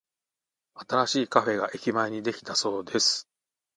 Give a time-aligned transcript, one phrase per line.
[0.73, 3.29] 新しいカフェが駅前にできたそうです。